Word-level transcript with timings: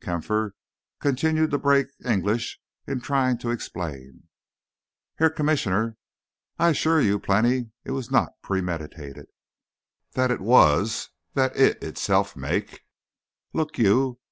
Kampfer 0.00 0.52
continued 1.00 1.50
to 1.50 1.58
break 1.58 1.88
English 2.04 2.60
in 2.86 3.00
trying 3.00 3.38
to 3.38 3.50
explain. 3.50 4.28
"Herr 5.16 5.30
Gommissioner, 5.30 5.96
I 6.60 6.68
assure 6.68 7.00
you 7.00 7.18
blenty 7.18 7.72
sat 7.84 7.92
I 7.92 7.96
haf 7.96 8.10
not 8.12 8.28
it 8.28 8.34
bremeditated—sat 8.46 10.30
it 10.30 10.40
wass—sat 10.40 11.56
it 11.56 11.82
itself 11.82 12.36
make. 12.36 12.82
Look 13.52 13.78
you! 13.78 14.20